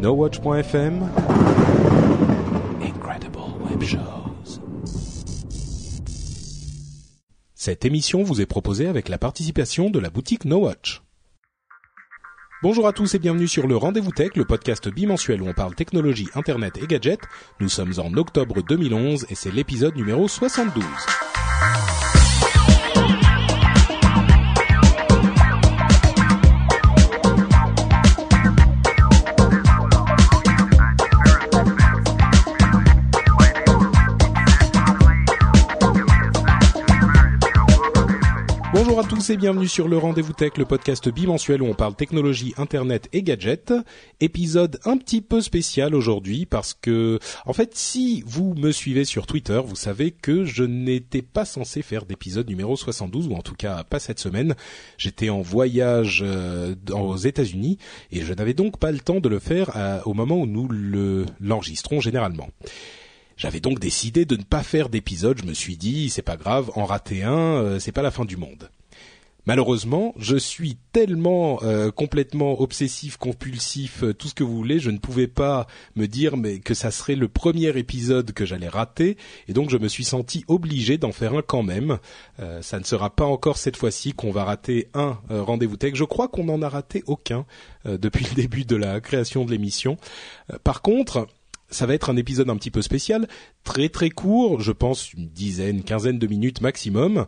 [0.00, 1.10] NoWatch.fm
[2.80, 4.60] Incredible Web Shows.
[7.56, 11.02] Cette émission vous est proposée avec la participation de la boutique NoWatch.
[12.62, 15.74] Bonjour à tous et bienvenue sur le Rendez-vous Tech, le podcast bimensuel où on parle
[15.74, 17.24] technologie, internet et gadgets.
[17.58, 20.84] Nous sommes en octobre 2011 et c'est l'épisode numéro 72.
[39.36, 43.72] Bienvenue sur le Rendez-vous Tech, le podcast bimensuel où on parle technologie, internet et gadgets.
[44.20, 49.26] Épisode un petit peu spécial aujourd'hui parce que, en fait, si vous me suivez sur
[49.26, 53.54] Twitter, vous savez que je n'étais pas censé faire d'épisode numéro 72 ou en tout
[53.54, 54.54] cas pas cette semaine.
[54.96, 57.78] J'étais en voyage euh, aux États-Unis
[58.10, 60.68] et je n'avais donc pas le temps de le faire à- au moment où nous
[60.68, 62.48] le- l'enregistrons généralement.
[63.36, 65.38] J'avais donc décidé de ne pas faire d'épisode.
[65.40, 68.24] Je me suis dit, c'est pas grave, en rater un, euh, c'est pas la fin
[68.24, 68.70] du monde.
[69.46, 74.90] Malheureusement, je suis tellement euh, complètement obsessif, compulsif, euh, tout ce que vous voulez, je
[74.90, 79.16] ne pouvais pas me dire mais que ça serait le premier épisode que j'allais rater,
[79.46, 81.98] et donc je me suis senti obligé d'en faire un quand même.
[82.40, 85.94] Euh, ça ne sera pas encore cette fois-ci qu'on va rater un euh, rendez-vous tech.
[85.94, 87.46] Je crois qu'on n'en a raté aucun
[87.86, 89.96] depuis le début de la création de l'émission.
[90.62, 91.26] Par contre,
[91.70, 93.28] ça va être un épisode un petit peu spécial,
[93.64, 97.26] très très court, je pense une dizaine, quinzaine de minutes maximum.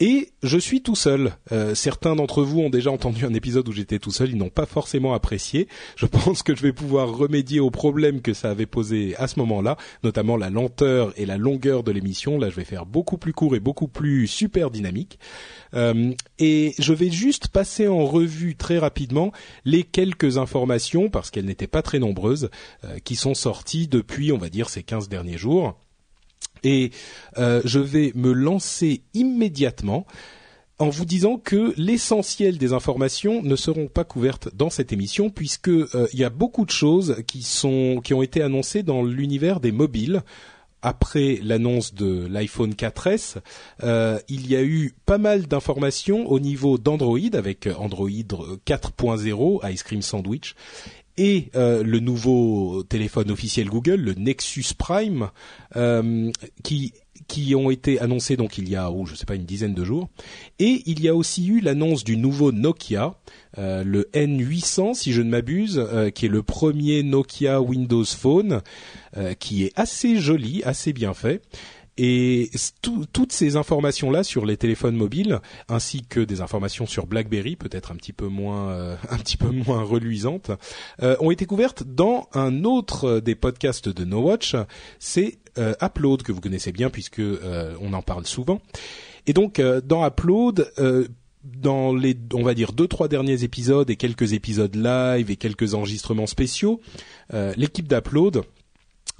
[0.00, 1.36] Et je suis tout seul.
[1.52, 4.48] Euh, certains d'entre vous ont déjà entendu un épisode où j'étais tout seul, ils n'ont
[4.48, 5.68] pas forcément apprécié.
[5.94, 9.38] Je pense que je vais pouvoir remédier aux problèmes que ça avait posé à ce
[9.38, 12.38] moment-là, notamment la lenteur et la longueur de l'émission.
[12.38, 15.20] Là, je vais faire beaucoup plus court et beaucoup plus super dynamique.
[15.74, 19.30] Euh, et je vais juste passer en revue très rapidement
[19.64, 22.50] les quelques informations, parce qu'elles n'étaient pas très nombreuses,
[22.84, 25.78] euh, qui sont sorties depuis, on va dire, ces 15 derniers jours.
[26.62, 26.90] Et
[27.38, 30.06] euh, je vais me lancer immédiatement
[30.78, 35.68] en vous disant que l'essentiel des informations ne seront pas couvertes dans cette émission puisque
[35.68, 39.60] euh, il y a beaucoup de choses qui sont qui ont été annoncées dans l'univers
[39.60, 40.22] des mobiles.
[40.86, 43.36] Après l'annonce de l'iPhone 4S,
[43.82, 49.82] euh, il y a eu pas mal d'informations au niveau d'Android avec Android 4.0, Ice
[49.82, 50.54] Cream Sandwich,
[51.16, 55.30] et euh, le nouveau téléphone officiel Google, le Nexus Prime,
[55.76, 56.30] euh,
[56.62, 56.92] qui
[57.28, 59.84] qui ont été annoncés donc il y a, oh, je sais pas, une dizaine de
[59.84, 60.10] jours.
[60.58, 63.14] Et il y a aussi eu l'annonce du nouveau Nokia,
[63.56, 65.82] euh, le N800 si je ne m'abuse,
[66.14, 68.60] qui est le premier Nokia Windows Phone,
[69.38, 71.40] qui est assez joli, assez bien fait.
[71.96, 72.50] Et
[72.82, 77.92] tout- toutes ces informations-là sur les téléphones mobiles, ainsi que des informations sur BlackBerry, peut-être
[77.92, 80.50] un petit peu moins, euh, un petit peu moins reluisantes,
[81.02, 84.56] euh, ont été couvertes dans un autre euh, des podcasts de No Watch.
[84.98, 88.60] C'est euh, Upload que vous connaissez bien puisque euh, on en parle souvent.
[89.26, 90.72] Et donc euh, dans Upload.
[91.44, 95.74] dans les, on va dire deux trois derniers épisodes et quelques épisodes live et quelques
[95.74, 96.80] enregistrements spéciaux,
[97.34, 98.42] euh, l'équipe d'Upload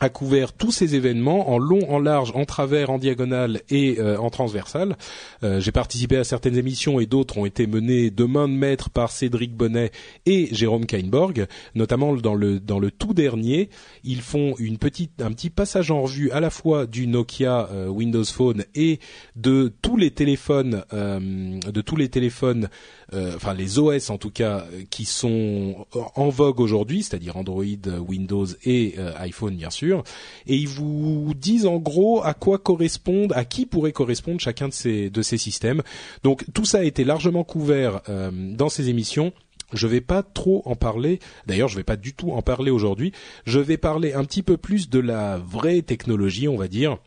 [0.01, 4.19] a couvert tous ces événements en long, en large, en travers, en diagonale et euh,
[4.19, 4.97] en transversal.
[5.43, 8.91] Euh, J'ai participé à certaines émissions et d'autres ont été menées de main de maître
[8.91, 9.93] par Cédric Bonnet
[10.27, 13.71] et Jérôme Kainborg, notamment dans le dans le tout dernier,
[14.03, 17.87] ils font une petite un petit passage en revue à la fois du Nokia euh,
[17.89, 18.99] Windows Phone et
[19.37, 22.69] de tous les téléphones de tous les téléphones
[23.13, 27.99] enfin les OS en tout cas euh, qui sont en vogue aujourd'hui, c'est-à-dire Android, euh,
[27.99, 30.05] Windows et euh, iPhone bien sûr,
[30.47, 34.73] et ils vous disent en gros à quoi correspondent, à qui pourrait correspondre chacun de
[34.73, 35.83] ces de ces systèmes.
[36.23, 39.33] Donc tout ça a été largement couvert euh, dans ces émissions.
[39.73, 41.19] Je vais pas trop en parler.
[41.47, 43.13] D'ailleurs, je vais pas du tout en parler aujourd'hui.
[43.45, 46.99] Je vais parler un petit peu plus de la vraie technologie, on va dire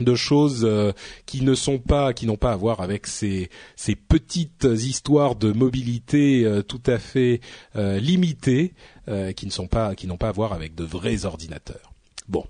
[0.00, 0.92] de choses euh,
[1.26, 5.52] qui ne sont pas qui n'ont pas à voir avec ces ces petites histoires de
[5.52, 7.40] mobilité euh, tout à fait
[7.76, 8.74] euh, limitées
[9.36, 11.92] qui ne sont pas qui n'ont pas à voir avec de vrais ordinateurs.
[12.26, 12.46] Bon,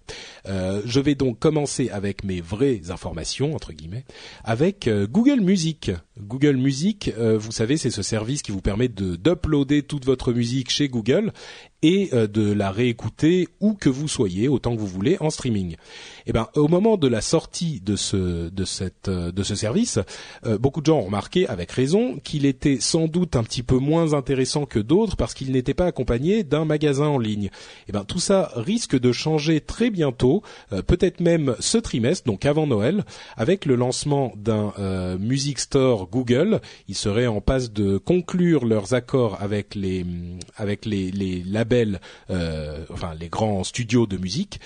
[0.47, 4.05] je vais donc commencer avec mes vraies informations entre guillemets
[4.45, 5.91] avec Google Music.
[6.21, 10.33] Google Music, euh, vous savez, c'est ce service qui vous permet de d'uploader toute votre
[10.33, 11.33] musique chez Google
[11.83, 15.77] et euh, de la réécouter où que vous soyez, autant que vous voulez, en streaming.
[16.27, 19.99] Et ben, au moment de la sortie de ce de cette euh, de ce service,
[20.47, 23.77] euh, beaucoup de gens ont remarqué, avec raison, qu'il était sans doute un petit peu
[23.77, 27.51] moins intéressant que d'autres parce qu'il n'était pas accompagné d'un magasin en ligne.
[27.89, 32.47] Et ben, tout ça risque de changer très bientôt, euh, peut-être même ce trimestre, donc
[32.47, 33.05] avant Noël,
[33.37, 36.61] avec le lancement d'un euh, Music Store Google.
[36.89, 40.05] Ils seraient en passe de conclure leurs accords avec les
[40.57, 44.61] avec les, les labels, euh, enfin les grands studios de musique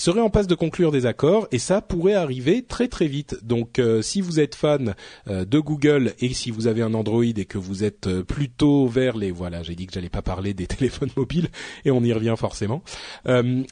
[0.00, 3.36] ils seraient en passe de conclure des accords et ça pourrait arriver très très vite.
[3.44, 4.94] Donc euh, si vous êtes fan
[5.28, 8.86] euh, de Google et si vous avez un Android et que vous êtes euh, plutôt
[8.86, 11.48] vers les voilà, j'ai dit que j'allais pas parler des téléphones mobiles
[11.84, 12.82] et on y revient forcément.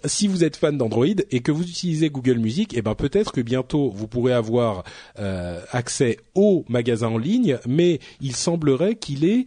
[0.04, 3.32] si vous êtes fan d'Android et que vous utilisez Google Music, et eh ben peut-être
[3.32, 4.84] que bientôt vous pourrez avoir
[5.72, 9.46] accès au magasin en ligne, mais il semblerait qu'il est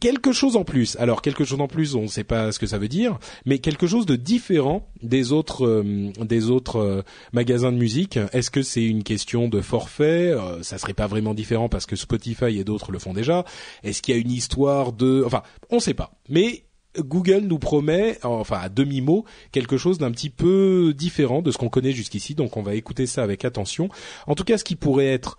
[0.00, 0.96] quelque chose en plus.
[0.96, 3.58] Alors quelque chose en plus, on ne sait pas ce que ça veut dire, mais
[3.58, 7.02] quelque chose de différent des autres euh, des autres euh,
[7.32, 8.18] magasins de musique.
[8.32, 10.30] Est-ce que c'est une question de forfait?
[10.30, 13.44] Euh, Ça serait pas vraiment différent parce que Spotify et d'autres le font déjà.
[13.82, 16.12] Est-ce qu'il y a une histoire de, enfin, on ne sait pas.
[16.28, 16.64] Mais
[16.98, 21.58] Google nous promet, enfin à demi mot, quelque chose d'un petit peu différent de ce
[21.58, 22.34] qu'on connaît jusqu'ici.
[22.34, 23.88] Donc on va écouter ça avec attention.
[24.26, 25.38] En tout cas, ce qui pourrait être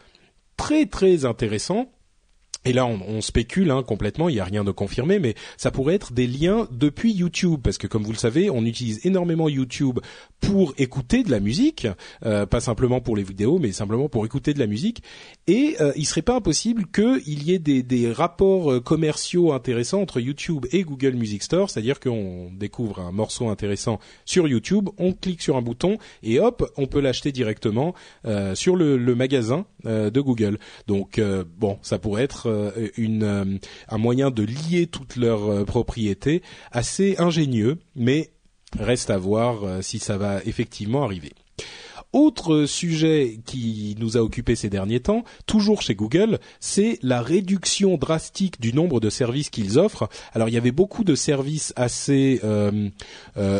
[0.57, 1.91] très très intéressant,
[2.65, 5.71] et là, on, on spécule hein, complètement, il n'y a rien de confirmé, mais ça
[5.71, 9.49] pourrait être des liens depuis YouTube, parce que comme vous le savez, on utilise énormément
[9.49, 9.99] YouTube
[10.39, 11.87] pour écouter de la musique,
[12.25, 15.03] euh, pas simplement pour les vidéos, mais simplement pour écouter de la musique.
[15.47, 20.01] Et euh, il serait pas impossible qu'il y ait des, des, rapports euh, commerciaux intéressants
[20.01, 25.13] entre YouTube et Google Music Store, c'est-à-dire qu'on découvre un morceau intéressant sur YouTube, on
[25.13, 27.93] clique sur un bouton et hop, on peut l'acheter directement
[28.25, 30.59] euh, sur le, le magasin de Google.
[30.87, 31.19] Donc
[31.57, 32.52] bon, ça pourrait être euh,
[32.97, 33.45] une, euh,
[33.89, 36.41] un moyen de lier toutes leurs euh, propriétés
[36.71, 38.31] assez ingénieux, mais
[38.77, 41.31] reste à voir si ça va effectivement arriver.
[42.11, 47.97] Autre sujet qui nous a occupé ces derniers temps, toujours chez Google, c'est la réduction
[47.97, 50.09] drastique du nombre de services qu'ils offrent.
[50.33, 52.41] Alors il y avait beaucoup de services assez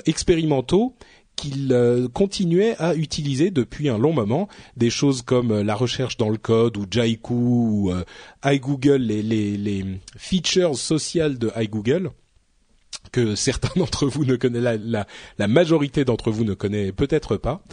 [0.06, 0.96] expérimentaux
[1.36, 4.48] qu'il euh, continuait à utiliser depuis un long moment
[4.78, 8.04] des choses comme euh, la recherche dans le code ou Jaiku ou euh,
[8.46, 9.86] iGoogle, les,
[10.18, 12.12] features sociales de iGoogle
[13.12, 14.80] que certains d'entre vous ne connaissent,
[15.38, 17.64] la, majorité d'entre vous ne connaît peut-être pas.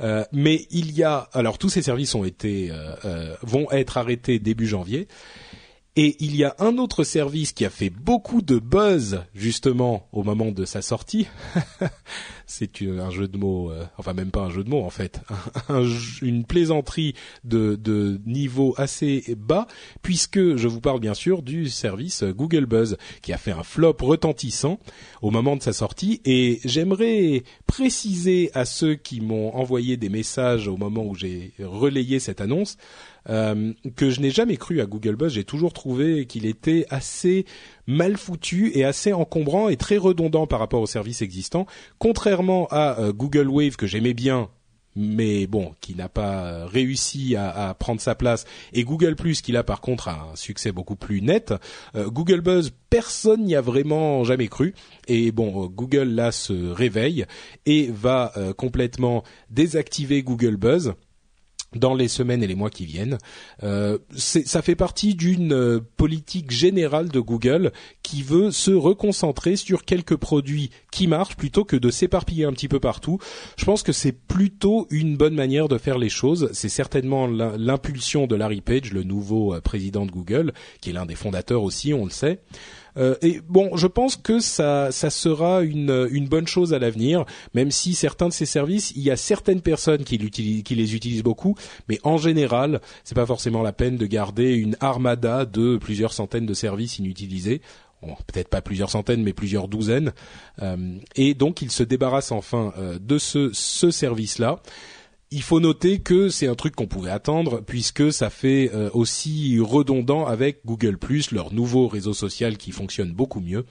[0.00, 2.72] Euh, mais il y a, alors tous ces services ont été,
[3.42, 5.06] vont être arrêtés début janvier.
[5.94, 10.22] Et il y a un autre service qui a fait beaucoup de buzz justement au
[10.22, 11.28] moment de sa sortie.
[12.46, 15.20] C'est un jeu de mots, euh, enfin même pas un jeu de mots en fait,
[16.22, 19.66] une plaisanterie de, de, niveau assez bas,
[20.00, 23.96] puisque je vous parle bien sûr du service Google Buzz qui a fait un flop
[24.00, 24.80] retentissant
[25.20, 26.22] au moment de sa sortie.
[26.24, 32.18] Et j'aimerais préciser à ceux qui m'ont envoyé des messages au moment où j'ai relayé
[32.18, 32.78] cette annonce
[33.28, 35.32] euh, que je n'ai jamais cru à Google Buzz.
[35.34, 37.46] J'ai toujours trouvé qu'il était assez
[37.86, 41.66] mal foutu et assez encombrant et très redondant par rapport aux services existants.
[41.98, 44.48] Contrairement à euh, Google Wave que j'aimais bien
[44.94, 49.62] mais bon, qui n'a pas réussi à, prendre sa place, et Google Plus qui là
[49.62, 51.54] par contre a un succès beaucoup plus net.
[51.94, 54.74] Euh, Google Buzz, personne n'y a vraiment jamais cru,
[55.08, 57.24] et bon, Google là se réveille
[57.64, 60.92] et va complètement désactiver Google Buzz
[61.74, 63.18] dans les semaines et les mois qui viennent.
[63.62, 67.72] Euh, ça fait partie d'une euh, politique générale de Google
[68.02, 72.68] qui veut se reconcentrer sur quelques produits qui marchent plutôt que de s'éparpiller un petit
[72.68, 73.18] peu partout.
[73.56, 76.50] Je pense que c'est plutôt une bonne manière de faire les choses.
[76.52, 81.06] C'est certainement l'impulsion de Larry Page, le nouveau euh, président de Google, qui est l'un
[81.06, 82.40] des fondateurs aussi, on le sait.
[82.96, 87.24] Euh, et bon, je pense que ça, sera une, bonne chose à l'avenir,
[87.54, 91.56] même si certains de ces services, il y a certaines personnes qui, les utilisent beaucoup,
[91.88, 96.46] mais en général, c'est pas forcément la peine de garder une armada de plusieurs centaines
[96.46, 97.60] de services inutilisés.
[98.26, 100.12] Peut-être pas plusieurs centaines, mais plusieurs douzaines.
[100.60, 104.60] Euh, et donc, ils se débarrassent enfin euh, de ce, ce service-là
[105.32, 109.58] il faut noter que c'est un truc qu'on pouvait attendre puisque ça fait euh, aussi
[109.60, 110.98] redondant avec Google
[111.32, 113.64] leur nouveau réseau social qui fonctionne beaucoup mieux.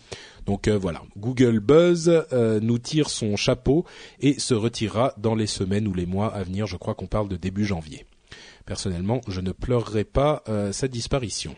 [0.46, 3.86] Donc euh, voilà, Google Buzz euh, nous tire son chapeau
[4.20, 6.65] et se retirera dans les semaines ou les mois à venir.
[6.65, 8.06] Je crois qu'on parle de début janvier.
[8.65, 11.56] Personnellement, je ne pleurerai pas sa disparition.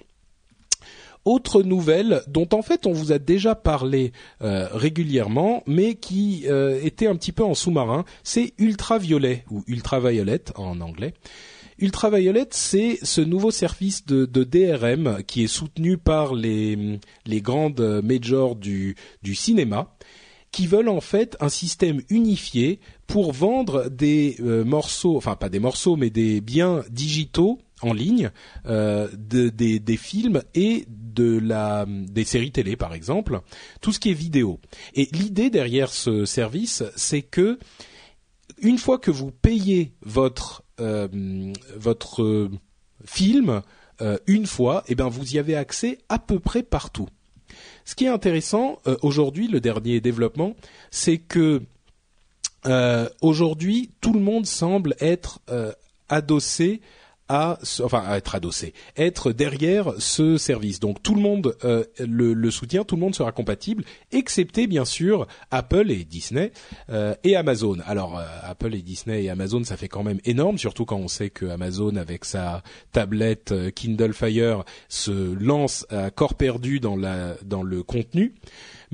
[1.25, 4.11] Autre nouvelle dont en fait on vous a déjà parlé
[4.41, 10.43] euh, régulièrement, mais qui euh, était un petit peu en sous-marin, c'est Ultraviolet ou Ultraviolet
[10.55, 11.13] en anglais.
[11.79, 18.95] Ultraviolet, c'est ce nouveau service de, DRM qui est soutenu par les, grandes majors du,
[19.21, 19.95] du cinéma
[20.53, 25.59] qui veulent en fait un système unifié pour vendre des euh, morceaux, enfin pas des
[25.59, 28.31] morceaux, mais des biens digitaux en ligne
[28.65, 33.41] euh, de, des, films et de la des séries télé par exemple,
[33.81, 34.59] tout ce qui est vidéo.
[34.95, 37.59] Et l'idée derrière ce service, c'est que
[38.61, 42.49] une fois que vous payez votre euh, votre
[43.05, 43.61] film
[44.27, 47.07] une fois, eh ben vous y avez accès à peu près partout.
[47.85, 50.55] Ce qui est intéressant aujourd'hui, le dernier développement,
[50.91, 51.61] c'est que
[53.21, 55.39] aujourd'hui tout le monde semble être
[56.09, 56.81] adossé
[57.33, 60.79] à, enfin à être adossé, être derrière ce service.
[60.79, 65.25] Donc tout le monde euh, le, soutient, tout le monde sera compatible, excepté bien sûr
[65.49, 66.51] Apple et Disney
[66.91, 67.77] euh, et Amazon.
[67.87, 71.07] Alors euh, Apple et Disney et Amazon, ça fait quand même énorme, surtout quand on
[71.07, 72.61] sait que Amazon avec sa
[72.91, 78.35] tablette Kindle Fire se lance à corps perdu dans la dans le contenu.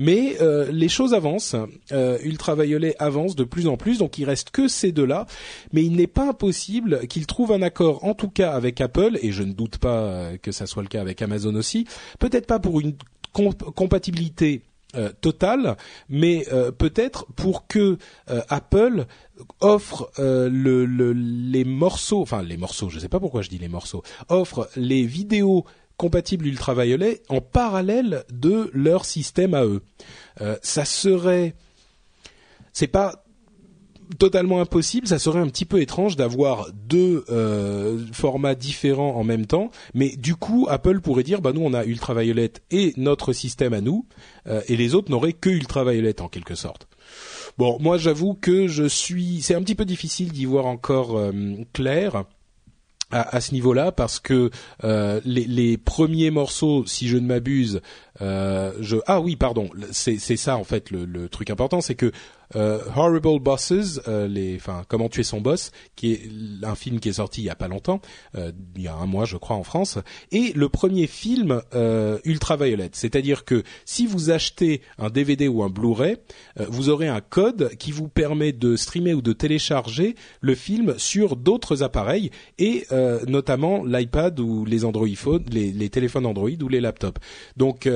[0.00, 1.54] Mais euh, les choses avancent,
[1.92, 5.26] euh, Ultraviolet avance de plus en plus, donc il reste que ces deux-là.
[5.74, 9.30] Mais il n'est pas impossible qu'ils trouvent un accord, en tout cas avec Apple, et
[9.30, 11.86] je ne doute pas euh, que ça soit le cas avec Amazon aussi.
[12.18, 12.94] Peut-être pas pour une
[13.34, 14.62] compatibilité
[14.96, 15.76] euh, totale,
[16.08, 16.46] mais
[16.78, 19.04] peut-être pour que Apple
[19.60, 23.58] offre le, le, les morceaux, enfin les morceaux, je ne sais pas pourquoi je dis
[23.58, 25.66] les morceaux, offre les vidéos
[26.00, 29.82] compatible ultraviolet en parallèle de leur système à eux.
[30.40, 31.54] Euh, ça serait,
[32.72, 33.22] c'est pas
[34.18, 39.44] totalement impossible, ça serait un petit peu étrange d'avoir deux euh, formats différents en même
[39.44, 43.74] temps, mais du coup Apple pourrait dire bah nous on a ultraviolet et notre système
[43.74, 44.06] à nous
[44.46, 46.88] euh, et les autres n'auraient que ultraviolet en quelque sorte.
[47.58, 51.20] Bon, moi j'avoue que je suis c'est un petit peu difficile d'y voir encore
[51.74, 52.24] clair
[53.10, 54.50] à, à, ce niveau-là parce que
[54.84, 57.80] euh, les, les, premiers morceaux, si je ne m'abuse,
[58.22, 62.12] euh, je ah oui pardon, c'est ça en fait le, truc important, c'est que
[62.54, 66.30] Horrible Bosses, euh, les, enfin comment tuer son boss, qui est
[66.62, 68.00] un film qui est sorti il y a pas longtemps,
[68.36, 69.98] euh, il y a un mois je crois en France,
[70.32, 72.90] et le premier film euh, Ultraviolet.
[72.92, 76.16] C'est-à-dire que si vous achetez un DVD ou un Blu-ray,
[76.68, 81.36] vous aurez un code qui vous permet de streamer ou de télécharger le film sur
[81.36, 82.86] d'autres appareils et
[83.26, 87.20] notamment l'iPad ou les Android Phone, les, téléphones Android ou les laptops.
[87.56, 87.88] Donc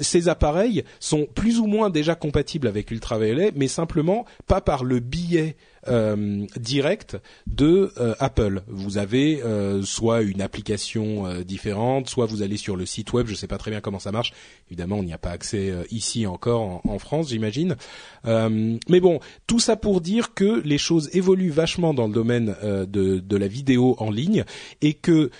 [0.00, 5.00] ces appareils sont plus ou moins déjà compatibles avec Ultraviolet mais simplement pas par le
[5.00, 5.56] billet
[5.88, 8.62] euh, direct de euh, Apple.
[8.66, 13.26] Vous avez euh, soit une application différente, soit vous allez sur le site web.
[13.26, 14.32] Je ne sais pas très bien comment ça marche.
[14.68, 17.76] Évidemment, on n'y a pas accès ici encore en, France, j'imagine.
[18.24, 23.18] mais bon, tout ça pour dire que les choses évoluent vachement dans le domaine de,
[23.18, 24.44] de la vidéo en ligne
[24.80, 25.30] et que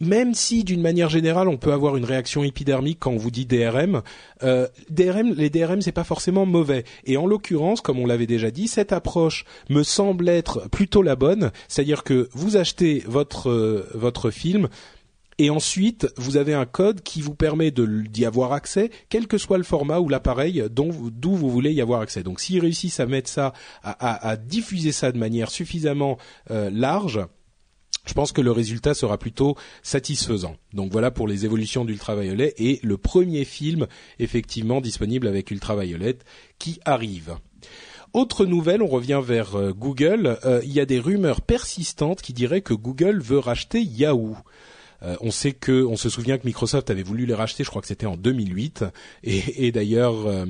[0.00, 3.46] même si d'une manière générale on peut avoir une réaction épidermique quand on vous dit
[3.46, 4.02] DRM,
[4.42, 6.84] euh, DRM les DRM c'est pas forcément mauvais.
[7.04, 11.16] Et en l'occurrence, comme on l'avait déjà dit, cette approche me semble être plutôt la
[11.16, 14.68] bonne, c'est-à-dire que vous achetez votre euh, votre film
[15.40, 19.56] et ensuite vous avez un code qui vous permet d'y avoir accès, quel que soit
[19.56, 20.92] le format ou l'appareil d'où
[21.34, 22.22] vous voulez y avoir accès.
[22.22, 26.18] Donc s'ils réussissent à mettre ça, à, diffuser ça de manière suffisamment
[26.50, 27.20] euh, large,
[28.06, 30.56] je pense que le résultat sera plutôt satisfaisant.
[30.72, 33.86] Donc voilà pour les évolutions d'Ultraviolet et le premier film
[34.18, 36.18] effectivement disponible avec Ultraviolet
[36.58, 37.36] qui arrive.
[38.12, 40.38] Autre nouvelle, on revient vers euh, Google.
[40.44, 44.36] Euh, il y a des rumeurs persistantes qui diraient que Google veut racheter Yahoo.
[45.02, 47.80] Euh, on sait que, on se souvient que Microsoft avait voulu les racheter, je crois
[47.80, 48.84] que c'était en 2008,
[49.24, 50.44] et, et d'ailleurs euh,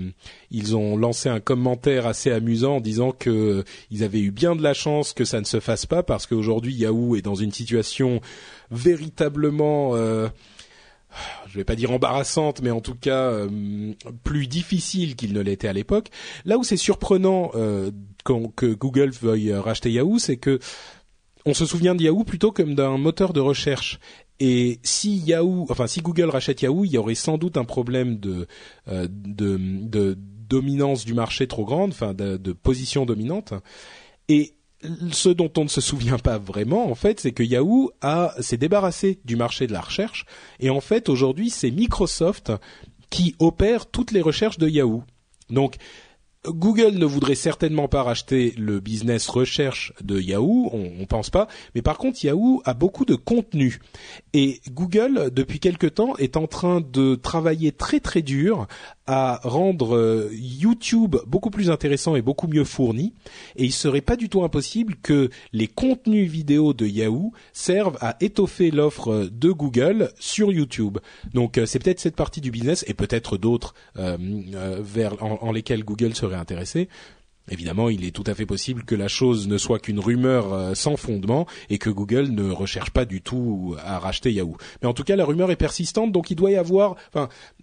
[0.50, 4.56] ils ont lancé un commentaire assez amusant en disant que euh, ils avaient eu bien
[4.56, 7.52] de la chance que ça ne se fasse pas parce qu'aujourd'hui Yahoo est dans une
[7.52, 8.20] situation
[8.70, 13.32] véritablement je vais pas dire embarrassante, mais en tout cas
[14.22, 16.08] plus difficile qu'il ne l'était à l'époque.
[16.44, 17.50] Là où c'est surprenant
[18.22, 20.60] que Google veuille racheter Yahoo, c'est que
[21.46, 23.98] on se souvient de Yahoo plutôt comme d'un moteur de recherche.
[24.40, 28.18] Et si Yahoo, enfin si Google rachète Yahoo, il y aurait sans doute un problème
[28.18, 28.46] de
[28.88, 30.16] euh, de, de,
[30.48, 33.52] dominance du marché trop grande, enfin de, de, position dominante.
[34.28, 34.54] Et
[35.12, 38.56] ce dont on ne se souvient pas vraiment, en fait, c'est que Yahoo a s'est
[38.56, 40.24] débarrassé du marché de la recherche.
[40.58, 42.50] Et en fait, aujourd'hui, c'est Microsoft
[43.10, 45.04] qui opère toutes les recherches de Yahoo.
[45.50, 45.76] Donc
[46.46, 51.48] Google ne voudrait certainement pas racheter le business recherche de Yahoo, on, on pense pas,
[51.74, 53.80] mais par contre Yahoo a beaucoup de contenu.
[54.32, 58.66] Et Google depuis quelque temps est en train de travailler très très dur
[59.12, 63.12] à rendre euh, YouTube beaucoup plus intéressant et beaucoup mieux fourni.
[63.56, 68.16] Et il serait pas du tout impossible que les contenus vidéo de Yahoo servent à
[68.20, 70.98] étoffer l'offre de Google sur YouTube.
[71.34, 74.16] Donc euh, c'est peut-être cette partie du business et peut-être d'autres euh,
[74.78, 76.88] vers en, en lesquels Google serait intéressé.
[77.48, 80.74] Évidemment, il est tout à fait possible que la chose ne soit qu'une rumeur euh,
[80.74, 84.56] sans fondement et que Google ne recherche pas du tout à racheter Yahoo.
[84.82, 86.96] Mais en tout cas, la rumeur est persistante, donc il doit y avoir.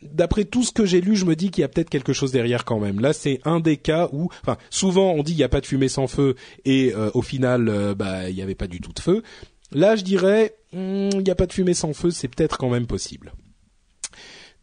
[0.02, 2.32] D'après tout ce que j'ai lu, je me dis qu'il y a peut-être quelque chose
[2.32, 3.00] derrière quand même.
[3.00, 4.30] Là, c'est un des cas où,
[4.70, 7.70] souvent on dit il n'y a pas de fumée sans feu et euh, au final,
[7.70, 9.24] euh, bah, il n'y avait pas du tout de feu.
[9.72, 12.70] là, je dirais, hmm, il n'y a pas de fumée sans feu, c'est peut-être quand
[12.70, 13.32] même possible.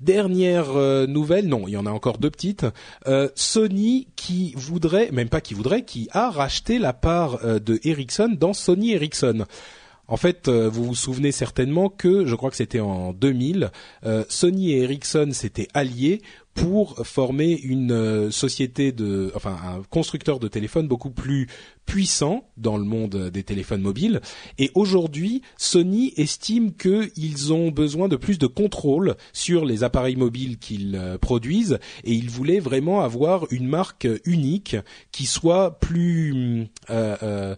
[0.01, 2.67] Dernière euh, nouvelle, non, il y en a encore deux petites.
[3.07, 7.79] Euh, Sony qui voudrait, même pas qui voudrait, qui a racheté la part euh, de
[7.85, 9.47] Ericsson dans Sony Ericsson.
[10.07, 13.71] En fait, vous vous souvenez certainement que, je crois que c'était en 2000,
[14.29, 16.21] Sony et Ericsson s'étaient alliés
[16.53, 21.49] pour former une société de, enfin un constructeur de téléphones beaucoup plus
[21.87, 24.21] puissant dans le monde des téléphones mobiles.
[24.59, 30.59] Et aujourd'hui, Sony estime qu'ils ont besoin de plus de contrôle sur les appareils mobiles
[30.59, 34.77] qu'ils euh, produisent et ils voulaient vraiment avoir une marque unique
[35.13, 37.57] qui soit plus euh, euh,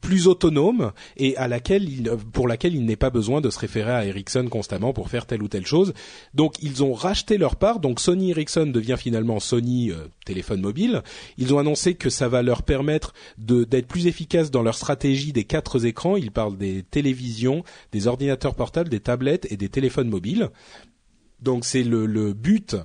[0.00, 1.88] plus autonome et à laquelle
[2.32, 5.42] pour laquelle il n'est pas besoin de se référer à Ericsson constamment pour faire telle
[5.42, 5.94] ou telle chose.
[6.34, 7.80] Donc ils ont racheté leur part.
[7.80, 9.92] Donc Sony Ericsson devient finalement Sony
[10.24, 11.02] téléphone mobile.
[11.38, 15.44] Ils ont annoncé que ça va leur permettre d'être plus efficaces dans leur stratégie des
[15.44, 16.16] quatre écrans.
[16.16, 20.50] Ils parlent des télévisions, des ordinateurs portables, des tablettes et des téléphones mobiles.
[21.40, 22.76] Donc c'est le, le but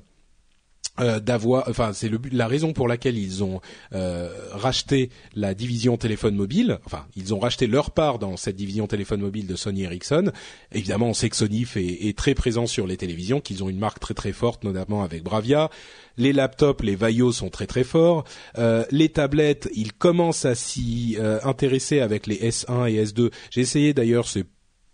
[0.99, 3.61] euh, d'avoir, enfin c'est le la raison pour laquelle ils ont
[3.93, 6.79] euh, racheté la division téléphone mobile.
[6.85, 10.31] Enfin, ils ont racheté leur part dans cette division téléphone mobile de Sony Ericsson.
[10.71, 13.79] Évidemment, on sait que Sony fait, est très présent sur les télévisions, qu'ils ont une
[13.79, 15.69] marque très très forte, notamment avec Bravia.
[16.17, 18.23] Les laptops, les Vaio sont très très forts.
[18.57, 23.31] Euh, les tablettes, ils commencent à s'y intéresser avec les S1 et S2.
[23.51, 24.45] J'ai essayé d'ailleurs, c'est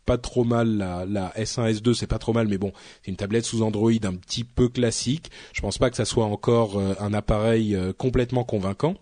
[0.05, 3.17] pas trop mal la, la S1 S2 c'est pas trop mal mais bon c'est une
[3.17, 5.31] tablette sous Android un petit peu classique.
[5.53, 8.95] Je pense pas que ça soit encore euh, un appareil euh, complètement convaincant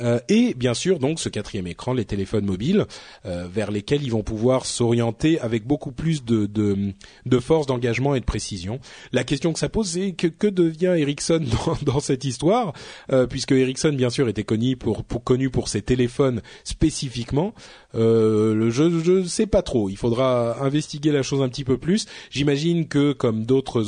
[0.00, 2.86] euh, et bien sûr donc ce quatrième écran, les téléphones mobiles,
[3.24, 6.92] euh, vers lesquels ils vont pouvoir s'orienter avec beaucoup plus de, de,
[7.24, 8.80] de force d'engagement et de précision.
[9.12, 12.72] La question que ça pose, c'est que, que devient Ericsson dans, dans cette histoire,
[13.12, 17.54] euh, puisque Ericsson bien sûr était connu pour, pour, connu pour ses téléphones spécifiquement.
[17.94, 19.88] Euh, je ne sais pas trop.
[19.88, 22.06] Il faudra investiguer la chose un petit peu plus.
[22.30, 23.84] J'imagine que comme d'autres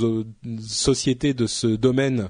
[0.61, 2.29] sociétés de ce domaine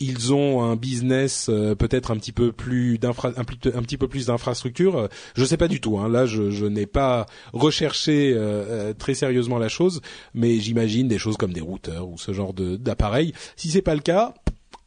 [0.00, 4.26] ils ont un business euh, peut-être un petit peu plus d'infra, un, petit peu plus
[4.26, 5.08] d'infrastructure.
[5.34, 5.98] Je sais pas du tout.
[5.98, 6.08] Hein.
[6.08, 10.00] Là, je, je n'ai pas recherché euh, euh, très sérieusement la chose,
[10.34, 13.32] mais j'imagine des choses comme des routeurs ou ce genre d'appareils.
[13.56, 14.34] Si c'est pas le cas,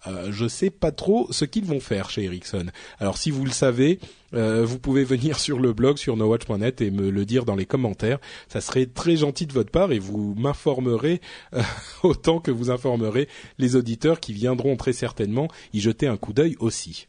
[0.08, 2.68] euh, je sais pas trop ce qu'ils vont faire chez Ericsson.
[3.00, 4.00] Alors si vous le savez,
[4.34, 7.66] euh, vous pouvez venir sur le blog sur nowatch.net et me le dire dans les
[7.66, 8.20] commentaires.
[8.48, 11.22] Ça serait très gentil de votre part et vous m'informerez
[11.54, 11.62] euh,
[12.04, 16.56] autant que vous informerez les auditeurs qui viendront très certainement y jeter un coup d'œil
[16.60, 17.08] aussi.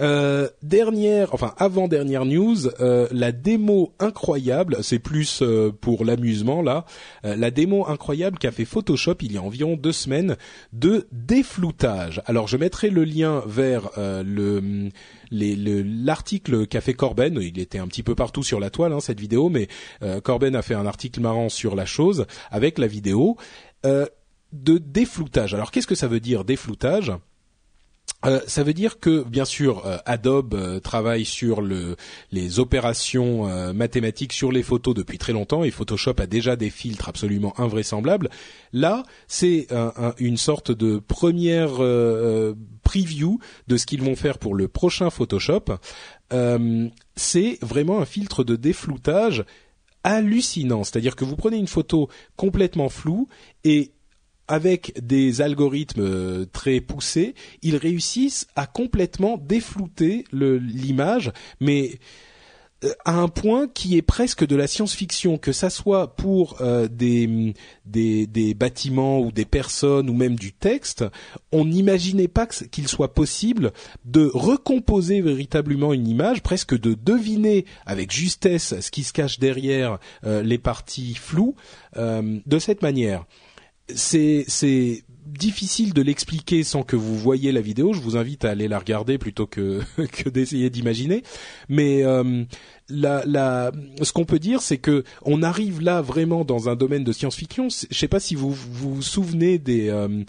[0.00, 6.62] Euh, dernière, enfin avant dernière news, euh, la démo incroyable, c'est plus euh, pour l'amusement
[6.62, 6.84] là,
[7.22, 10.36] la démo incroyable qu'a fait Photoshop il y a environ deux semaines
[10.72, 12.22] de défloutage.
[12.26, 14.90] Alors je mettrai le lien vers le
[15.30, 19.20] l'article qu'a fait Corben, il était un petit peu partout sur la toile hein, cette
[19.20, 19.68] vidéo, mais
[20.22, 23.36] Corben a fait un article marrant sur la chose avec la vidéo
[23.84, 25.54] de défloutage.
[25.54, 27.12] Alors qu'est-ce que ça veut dire défloutage?
[28.24, 31.96] Euh, ça veut dire que bien sûr euh, Adobe euh, travaille sur le,
[32.30, 33.12] les opérations
[33.74, 38.30] mathématiques sur les photos depuis très longtemps et Photoshop a déjà des filtres absolument invraisemblables.
[38.72, 39.68] Là, c'est
[40.18, 41.72] une sorte de première
[42.82, 43.38] preview
[43.68, 45.64] de ce qu'ils vont faire pour le prochain Photoshop.
[47.16, 49.44] c'est vraiment un filtre de défloutage
[50.04, 53.28] hallucinant, c'est-à-dire que vous prenez une photo complètement floue
[53.64, 53.92] et
[54.48, 61.98] avec des algorithmes euh, très poussés, ils réussissent à complètement déflouter l'image, mais
[62.84, 66.88] euh, à un point qui est presque de la science-fiction, que ça soit pour euh,
[66.88, 67.54] des,
[67.86, 71.04] des, des, bâtiments ou des personnes ou même du texte,
[71.52, 73.72] on n'imaginait pas qu'il soit possible
[74.04, 79.98] de recomposer véritablement une image, presque de deviner avec justesse ce qui se cache derrière
[80.24, 81.54] les parties floues
[81.96, 83.24] de cette manière
[83.88, 87.92] c'est c'est difficile de l'expliquer sans que vous voyez la vidéo.
[87.92, 89.80] Je vous invite à aller la regarder plutôt que
[90.12, 91.22] que d'essayer d'imaginer.
[91.68, 92.44] Mais euh,
[92.88, 97.04] la, la, ce qu'on peut dire, c'est que on arrive là vraiment dans un domaine
[97.04, 97.68] de science-fiction.
[97.68, 100.24] Je sais pas si vous vous, souvenez des euh,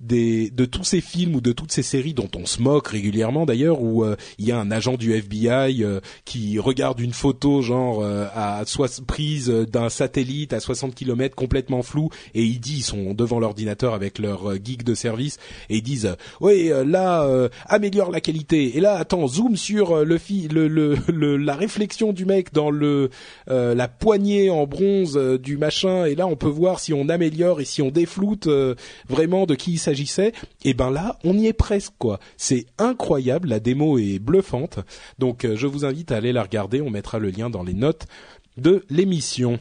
[0.00, 3.46] des, de tous ces films ou de toutes ces séries dont on se moque régulièrement
[3.46, 7.62] d'ailleurs, où euh, il y a un agent du FBI euh, qui regarde une photo
[7.62, 8.62] genre euh, à
[9.06, 13.94] prise d'un satellite à 60 km complètement flou et il dit ils sont devant l'ordinateur
[13.94, 17.26] avec leur geek de service et ils disent oui là
[17.66, 22.12] améliore la qualité et là attends zoom sur le, fi le, le, le, la réflexion
[22.12, 23.10] du mec dans le
[23.48, 27.64] la poignée en bronze du machin et là on peut voir si on améliore et
[27.64, 28.48] si on défloute
[29.08, 30.28] vraiment de qui il s'agissait,
[30.64, 32.18] et eh ben là, on y est presque quoi.
[32.36, 34.80] C'est incroyable, la démo est bluffante.
[35.18, 37.74] Donc euh, je vous invite à aller la regarder, on mettra le lien dans les
[37.74, 38.06] notes
[38.56, 39.60] de l'émission.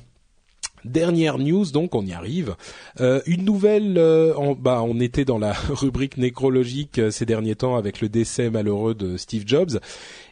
[0.83, 2.55] Dernière news, donc on y arrive.
[2.99, 8.01] Euh, une nouvelle, euh, bah, on était dans la rubrique nécrologique ces derniers temps avec
[8.01, 9.79] le décès malheureux de Steve Jobs,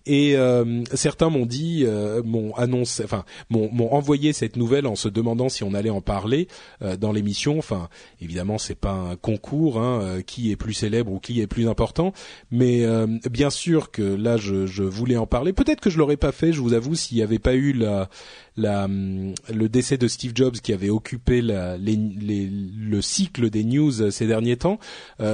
[0.05, 5.07] et euh, certains m'ont dit, euh, m'ont annoncé, enfin, m'ont envoyé cette nouvelle en se
[5.07, 6.47] demandant si on allait en parler
[6.81, 7.57] euh, dans l'émission.
[7.57, 7.87] Enfin,
[8.19, 12.13] évidemment, c'est pas un concours, hein, qui est plus célèbre ou qui est plus important,
[12.51, 12.85] mais
[13.29, 15.53] bien sûr que là, je, je voulais en parler.
[15.53, 18.09] Peut-être que je l'aurais pas fait, je vous avoue, s'il n'y avait pas eu la,
[18.57, 23.63] la, le décès de Steve Jobs qui avait occupé la, les, les, le cycle des
[23.63, 24.79] news ces derniers temps,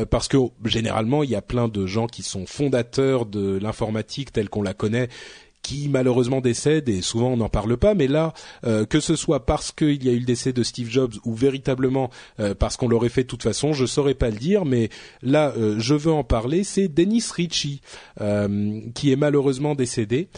[0.10, 4.50] parce que généralement il y a plein de gens qui sont fondateurs de l'informatique telle
[4.50, 5.10] qu'on on la connaît
[5.62, 8.34] qui malheureusement décède et souvent on n'en parle pas mais là
[8.66, 11.34] euh, que ce soit parce qu'il y a eu le décès de Steve Jobs ou
[11.34, 14.90] véritablement euh, parce qu'on l'aurait fait de toute façon je saurais pas le dire mais
[15.22, 17.82] là euh, je veux en parler c'est Dennis Ritchie
[18.96, 20.30] qui est malheureusement décédé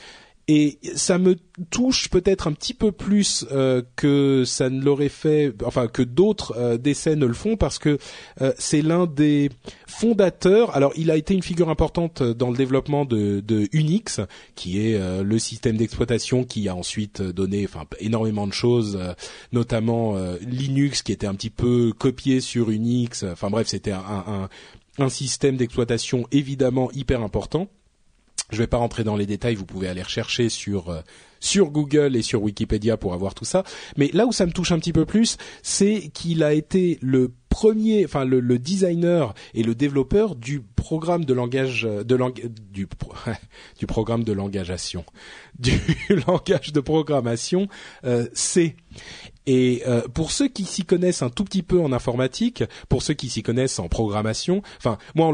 [0.48, 1.36] et ça me
[1.70, 6.56] touche peut-être un petit peu plus euh, que ça ne l'aurait fait, enfin que d'autres
[6.58, 7.98] euh, décès ne le font, parce que
[8.42, 9.50] euh, c'est l'un des
[9.88, 10.76] fondateurs.
[10.76, 14.20] Alors, il a été une figure importante dans le développement de, Unix,
[14.56, 19.00] qui est le système d'exploitation qui a ensuite donné, enfin, énormément de choses,
[19.52, 23.24] notamment Linux, qui était un petit peu copié sur Unix.
[23.24, 27.68] Enfin bref, c'était un système d'exploitation évidemment hyper important.
[28.52, 31.02] Je ne vais pas rentrer dans les détails, vous pouvez aller rechercher sur euh,
[31.40, 33.64] sur Google et sur Wikipédia pour avoir tout ça.
[33.98, 37.34] Mais là où ça me touche un petit peu plus, c'est qu'il a été le
[37.50, 42.34] premier, enfin le, le, designer et le développeur du programme de langage de lang,
[42.72, 42.88] du
[43.80, 45.04] du programme de langageation,
[45.60, 45.80] du
[46.28, 47.68] langage de programmation
[48.06, 48.76] euh, C.
[49.48, 53.14] Et euh, pour ceux qui s'y connaissent un tout petit peu en informatique, pour ceux
[53.14, 55.34] qui s'y connaissent en programmation, enfin moi en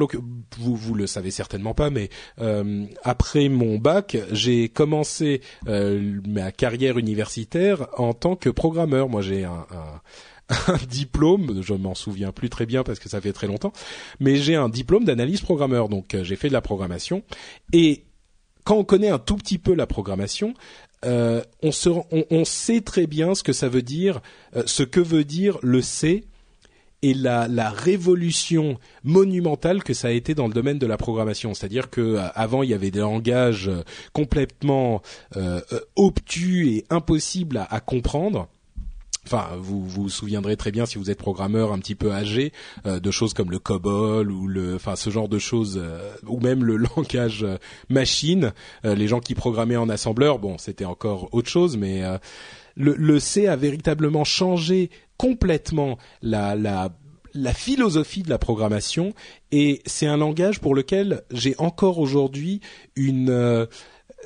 [0.57, 6.51] vous vous le savez certainement pas, mais euh, après mon bac, j'ai commencé euh, ma
[6.51, 9.09] carrière universitaire en tant que programmeur.
[9.09, 10.01] Moi j'ai un, un
[10.67, 13.73] un diplôme, je m'en souviens plus très bien parce que ça fait très longtemps,
[14.19, 17.23] mais j'ai un diplôme d'analyse programmeur, donc euh, j'ai fait de la programmation.
[17.73, 18.05] Et
[18.63, 20.53] quand on connaît un tout petit peu la programmation,
[21.05, 24.21] euh, on, sait très bien ce que ça veut dire,
[24.55, 26.25] euh, ce que veut dire le C
[27.03, 31.53] et la, révolution monumentale que ça a été dans le domaine de la programmation.
[31.53, 33.69] C'est-à-dire que euh, avant il y avait des langages
[34.13, 35.01] complètement
[35.95, 38.47] obtus et impossibles à comprendre
[39.27, 42.53] enfin vous vous souviendrez très bien si vous êtes programmeur un petit peu âgé
[42.85, 46.39] euh, de choses comme le COBOL ou le enfin ce genre de choses euh, ou
[46.39, 47.57] même le langage euh,
[47.89, 48.53] machine.
[48.83, 52.03] Les gens qui programmaient en assembleur bon c'était encore autre chose mais
[52.75, 56.89] le, le C a véritablement changé complètement la la
[57.33, 59.13] la philosophie de la programmation
[59.51, 62.61] et c'est un langage pour lequel j'ai encore aujourd'hui
[62.95, 63.67] une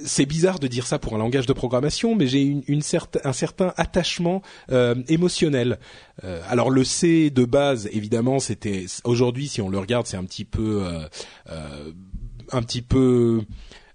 [0.03, 2.81] c'est bizarre de dire ça pour un langage de programmation, mais j'ai une, une
[3.23, 5.79] un certain attachement euh, émotionnel.
[6.23, 10.23] Euh, alors le C de base, évidemment, c'était aujourd'hui, si on le regarde, c'est un
[10.23, 11.91] petit peu, euh,
[12.51, 13.41] un petit peu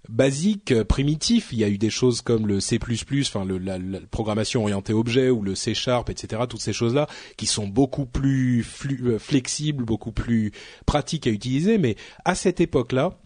[0.07, 1.49] basique, primitif.
[1.51, 2.79] Il y a eu des choses comme le C++,
[3.21, 6.43] enfin le, la, la, programmation orientée objet ou le C Sharp, etc.
[6.47, 10.51] Toutes ces choses-là qui sont beaucoup plus flexibles, beaucoup plus
[10.85, 11.77] pratiques à utiliser.
[11.77, 13.19] Mais à cette époque-là,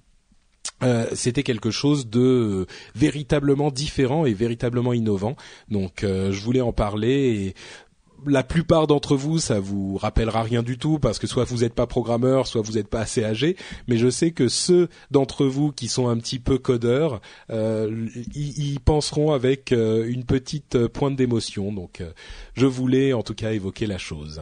[0.84, 2.66] euh, c'était quelque chose de euh,
[2.96, 5.36] véritablement différent et véritablement innovant.
[5.70, 7.56] Donc euh, je voulais en parler et
[8.28, 11.74] la plupart d'entre vous, ça vous rappellera rien du tout parce que soit vous n'êtes
[11.74, 13.56] pas programmeur, soit vous n'êtes pas assez âgé.
[13.88, 18.78] Mais je sais que ceux d'entre vous qui sont un petit peu codeurs, euh, y,
[18.86, 21.74] penseront avec une petite pointe d'émotion.
[21.74, 22.04] Donc,
[22.54, 24.42] je voulais en tout cas évoquer la chose.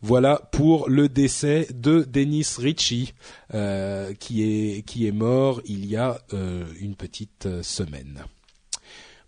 [0.00, 3.14] Voilà pour le décès de Dennis Ritchie,
[3.54, 8.24] euh, qui est qui est mort il y a euh, une petite euh, semaine.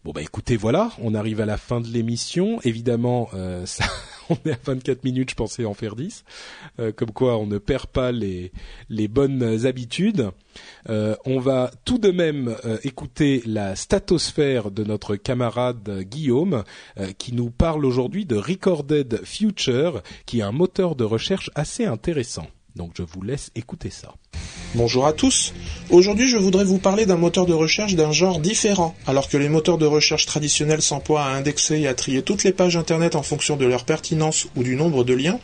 [0.03, 2.59] Bon bah écoutez, voilà, on arrive à la fin de l'émission.
[2.63, 3.85] Évidemment, euh, ça,
[4.31, 6.25] on est à 24 minutes, je pensais en faire 10.
[6.79, 8.51] Euh, comme quoi, on ne perd pas les,
[8.89, 10.31] les bonnes habitudes.
[10.89, 16.65] Euh, on va tout de même écouter la statosphère de notre camarade Guillaume,
[17.19, 22.47] qui nous parle aujourd'hui de Recorded Future, qui est un moteur de recherche assez intéressant.
[22.75, 24.15] Donc je vous laisse écouter ça.
[24.77, 25.53] Bonjour à tous.
[25.91, 28.95] Aujourd'hui, je voudrais vous parler d'un moteur de recherche d'un genre différent.
[29.09, 32.53] Alors que les moteurs de recherche traditionnels s'emploient à indexer et à trier toutes les
[32.53, 35.41] pages internet en fonction de leur pertinence ou du nombre de liens,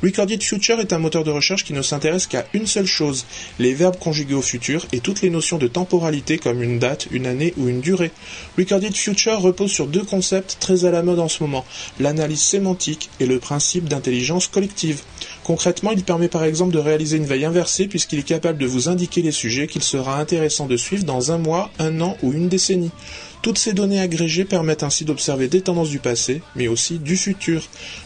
[0.00, 3.26] Recorded Future est un moteur de recherche qui ne s'intéresse qu'à une seule chose,
[3.58, 7.26] les verbes conjugués au futur et toutes les notions de temporalité comme une date, une
[7.26, 8.12] année ou une durée.
[8.56, 11.64] Recorded Future repose sur deux concepts très à la mode en ce moment,
[11.98, 15.02] l'analyse sémantique et le principe d'intelligence collective.
[15.48, 18.90] Concrètement, il permet par exemple de réaliser une veille inversée puisqu'il est capable de vous
[18.90, 22.50] indiquer les sujets qu'il sera intéressant de suivre dans un mois, un an ou une
[22.50, 22.90] décennie.
[23.40, 27.62] Toutes ces données agrégées permettent ainsi d'observer des tendances du passé, mais aussi du futur.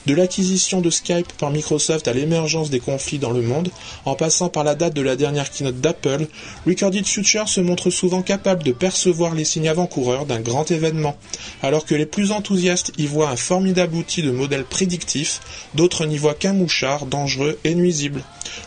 [0.07, 3.71] De l'acquisition de Skype par Microsoft à l'émergence des conflits dans le monde,
[4.05, 6.27] en passant par la date de la dernière keynote d'Apple,
[6.66, 11.16] Recorded Future se montre souvent capable de percevoir les signes avant-coureurs d'un grand événement.
[11.62, 15.40] Alors que les plus enthousiastes y voient un formidable outil de modèle prédictif,
[15.75, 18.23] d'autres n'y voient qu'un mouchard dangereux et nuisible.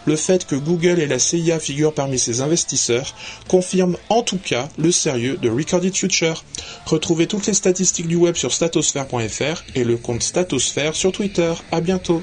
[0.05, 3.13] Le fait que Google et la CIA figurent parmi ses investisseurs
[3.47, 6.43] confirme en tout cas le sérieux de Recorded Future.
[6.85, 11.53] Retrouvez toutes les statistiques du web sur statosphere.fr et le compte Statosphère sur Twitter.
[11.71, 12.21] À bientôt.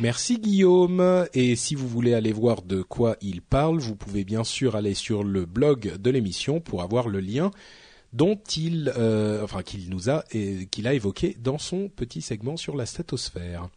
[0.00, 1.26] Merci Guillaume.
[1.34, 4.94] Et si vous voulez aller voir de quoi il parle, vous pouvez bien sûr aller
[4.94, 7.50] sur le blog de l'émission pour avoir le lien
[8.12, 10.24] dont il, euh, enfin qu'il nous a,
[10.70, 13.68] qu'il a évoqué dans son petit segment sur la statosphère.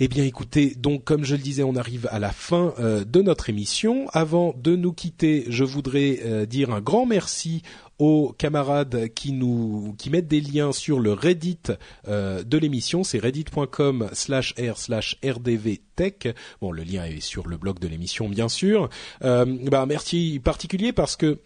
[0.00, 3.20] Eh bien écoutez, donc comme je le disais, on arrive à la fin euh, de
[3.20, 4.06] notre émission.
[4.12, 7.62] Avant de nous quitter, je voudrais euh, dire un grand merci
[7.98, 11.58] aux camarades qui nous qui mettent des liens sur le Reddit
[12.06, 16.28] euh, de l'émission, c'est reddit.com slash r slash rdvtech.
[16.60, 18.88] Bon, le lien est sur le blog de l'émission, bien sûr.
[19.20, 21.40] bah, merci particulier parce que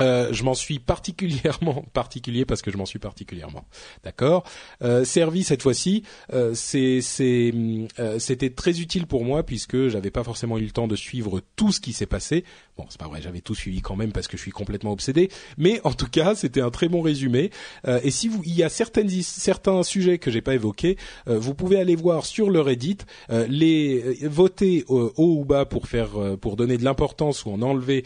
[0.00, 3.66] euh, je m'en suis particulièrement particulier parce que je m'en suis particulièrement.
[4.04, 4.44] D'accord
[4.82, 6.02] euh, servi cette fois-ci
[6.32, 10.96] euh, euh, c'était très utile pour moi puisque j'avais pas forcément eu le temps de
[10.96, 12.44] suivre tout ce qui s'est passé.
[12.78, 15.30] Bon c'est pas vrai j'avais tout suivi quand même parce que je suis complètement obsédé.
[15.58, 17.50] Mais en tout cas c'était un très bon résumé.
[17.86, 21.54] Euh, et si vous il y a certaines certains sujets que j'ai pas évoqués vous
[21.54, 26.78] pouvez aller voir sur le Reddit les voter haut ou bas pour faire pour donner
[26.78, 28.04] de l'importance ou en enlever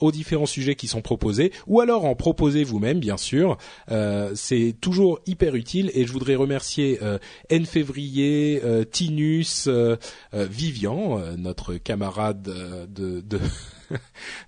[0.00, 1.27] aux différents sujets qui sont proposés
[1.66, 3.58] ou alors en proposer vous-même, bien sûr.
[3.90, 7.18] Euh, c'est toujours hyper utile et je voudrais remercier euh,
[7.50, 9.96] N Février, euh, Tinus, euh,
[10.32, 13.40] Vivian, notre camarade de, de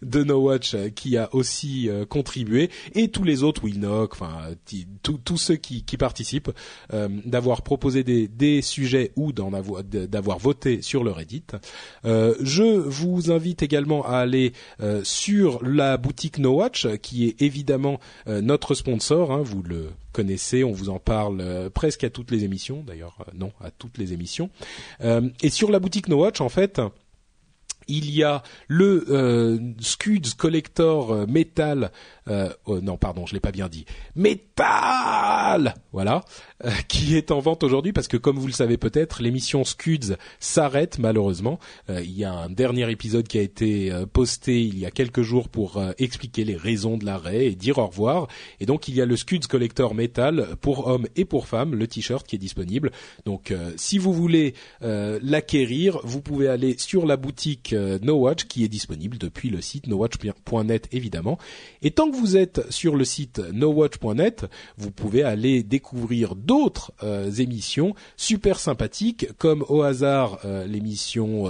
[0.03, 4.55] de No Watch euh, qui a aussi euh, contribué et tous les autres Winnock, enfin
[5.03, 6.51] tous ceux qui, participent,
[6.93, 11.45] euh, d'avoir proposé des, sujets ou d'avoir voté sur le Reddit.
[12.05, 14.53] je vous invite également à aller
[15.03, 19.33] sur la boutique No Watch qui est évidemment notre sponsor.
[19.33, 23.53] Hein, vous le connaissez, on vous en parle presque à toutes les émissions, d'ailleurs non
[23.61, 24.51] à toutes les émissions.
[25.01, 26.81] et sur la boutique No Watch en fait
[27.91, 31.91] il y a le euh, Scuds Collector euh, Metal
[32.29, 33.85] euh, oh, non pardon je l'ai pas bien dit.
[34.15, 36.25] Metal voilà
[36.65, 40.17] euh, qui est en vente aujourd'hui parce que comme vous le savez peut-être l'émission Scuds
[40.39, 41.59] s'arrête malheureusement.
[41.89, 45.49] Il y a un dernier épisode qui a été posté il y a quelques jours
[45.49, 48.29] pour expliquer les raisons de l'arrêt et dire au revoir.
[48.61, 51.87] Et donc il y a le Scuds Collector Metal pour hommes et pour femmes le
[51.87, 52.93] t-shirt qui est disponible.
[53.25, 58.65] Donc si vous voulez l'acquérir vous pouvez aller sur la boutique euh, no Watch qui
[58.65, 61.39] est disponible depuis le site nowatch.net évidemment.
[61.83, 67.95] Et tant que êtes sur le site nowatch.net, vous pouvez aller découvrir d'autres euh, émissions
[68.17, 71.47] super sympathiques comme au hasard euh, l'émission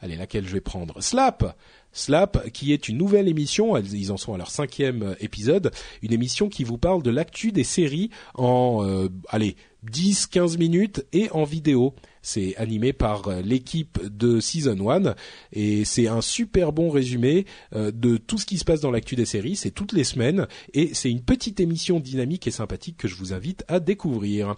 [0.00, 1.02] allez laquelle je vais prendre?
[1.02, 1.56] Slap.
[1.92, 6.48] Slap, qui est une nouvelle émission, ils en sont à leur cinquième épisode, une émission
[6.48, 9.56] qui vous parle de l'actu des séries en, allez,
[9.88, 11.94] 10-15 minutes et en vidéo.
[12.22, 15.14] C'est animé par euh, l'équipe de Season 1
[15.52, 19.16] et c'est un super bon résumé euh, de tout ce qui se passe dans l'actu
[19.16, 19.56] des séries.
[19.56, 23.32] C'est toutes les semaines et c'est une petite émission dynamique et sympathique que je vous
[23.32, 24.56] invite à découvrir.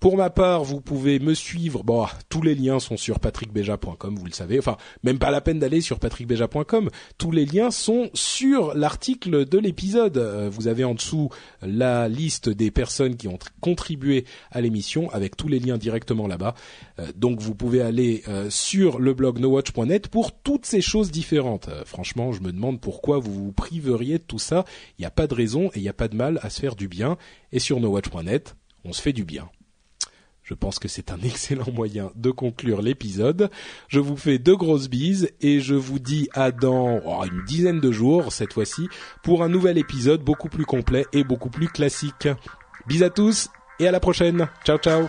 [0.00, 1.82] Pour ma part, vous pouvez me suivre.
[1.82, 4.58] Bon, tous les liens sont sur patrickbeja.com, vous le savez.
[4.58, 6.90] Enfin, même pas la peine d'aller sur patrickbeja.com.
[7.16, 10.18] Tous les liens sont sur l'article de l'épisode.
[10.18, 11.30] Euh, vous avez en dessous
[11.62, 16.54] la liste des personnes qui ont contribué à l'émission avec tous les liens directement là-bas.
[16.98, 21.70] Euh, donc, vous pouvez aller euh, sur le blog nowatch.net pour toutes ces choses différentes.
[21.86, 24.66] franchement, je me demande pourquoi vous vous priveriez de tout ça.
[24.98, 26.60] Il n'y a pas de raison et il n'y a pas de mal à se
[26.60, 27.16] faire du bien.
[27.52, 28.54] Et sur nowatch.net,
[28.84, 29.48] on se fait du bien.
[30.44, 33.50] Je pense que c'est un excellent moyen de conclure l'épisode.
[33.88, 37.80] Je vous fais de grosses bises et je vous dis à dans oh, une dizaine
[37.80, 38.88] de jours cette fois-ci
[39.22, 42.28] pour un nouvel épisode beaucoup plus complet et beaucoup plus classique.
[42.86, 43.48] Bis à tous
[43.80, 44.48] et à la prochaine.
[44.64, 45.08] Ciao ciao.